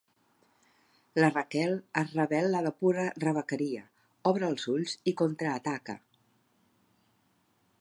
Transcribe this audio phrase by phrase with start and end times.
[1.23, 3.83] La Raquel es rebel·la de pura rebequeria;
[4.31, 5.97] obre els ulls i contraataca.